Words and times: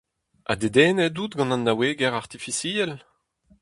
Ha 0.47 0.53
dedennet 0.61 1.19
out 1.21 1.33
gant 1.37 1.53
an 1.55 1.63
naouegezh 1.65 2.17
artifisiel? 2.21 2.91